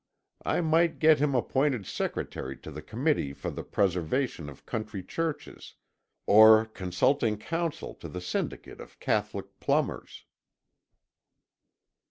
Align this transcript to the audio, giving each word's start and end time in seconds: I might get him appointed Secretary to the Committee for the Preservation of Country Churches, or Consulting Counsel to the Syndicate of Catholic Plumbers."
I 0.43 0.61
might 0.61 0.97
get 0.97 1.19
him 1.19 1.35
appointed 1.35 1.85
Secretary 1.85 2.57
to 2.61 2.71
the 2.71 2.81
Committee 2.81 3.33
for 3.33 3.51
the 3.51 3.63
Preservation 3.63 4.49
of 4.49 4.65
Country 4.65 5.03
Churches, 5.03 5.75
or 6.25 6.65
Consulting 6.65 7.37
Counsel 7.37 7.93
to 7.93 8.09
the 8.09 8.19
Syndicate 8.19 8.81
of 8.81 8.99
Catholic 8.99 9.59
Plumbers." 9.59 10.25